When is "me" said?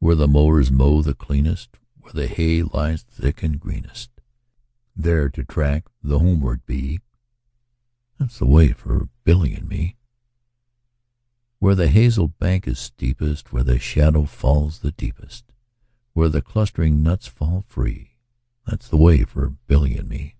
9.66-9.96, 20.06-20.36